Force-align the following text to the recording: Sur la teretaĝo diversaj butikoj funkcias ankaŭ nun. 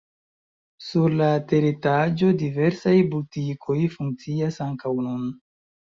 Sur 0.85 1.11
la 1.19 1.27
teretaĝo 1.51 2.31
diversaj 2.43 2.97
butikoj 3.15 3.79
funkcias 3.97 4.61
ankaŭ 4.71 4.95
nun. 5.11 5.29